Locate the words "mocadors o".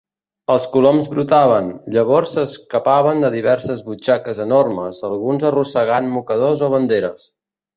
6.17-6.75